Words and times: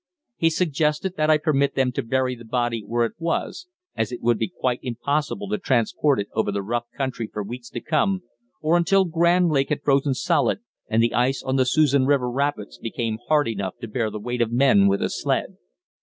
He 0.35 0.49
suggested 0.49 1.15
that 1.17 1.29
I 1.29 1.37
permit 1.37 1.75
them 1.75 1.91
to 1.91 2.01
bury 2.01 2.33
the 2.33 2.43
body 2.43 2.83
where 2.83 3.05
it 3.05 3.13
was, 3.19 3.67
as 3.95 4.11
it 4.11 4.19
would 4.23 4.39
be 4.39 4.47
quite 4.47 4.79
impossible 4.81 5.47
to 5.49 5.59
transport 5.59 6.19
it 6.19 6.27
over 6.33 6.51
the 6.51 6.63
rough 6.63 6.85
country 6.97 7.29
for 7.31 7.43
weeks 7.43 7.69
to 7.69 7.81
come, 7.81 8.23
or 8.61 8.75
until 8.77 9.05
Grand 9.05 9.49
Lake 9.49 9.69
had 9.69 9.83
frozen 9.83 10.15
solid 10.15 10.61
and 10.87 11.03
the 11.03 11.13
ice 11.13 11.43
on 11.43 11.55
the 11.55 11.67
Susan 11.67 12.07
River 12.07 12.31
rapids 12.31 12.79
become 12.79 13.19
hard 13.27 13.47
enough 13.47 13.77
to 13.77 13.87
bear 13.87 14.09
the 14.09 14.19
weight 14.19 14.41
of 14.41 14.51
men 14.51 14.87
with 14.87 15.03
a 15.03 15.09
sled. 15.11 15.57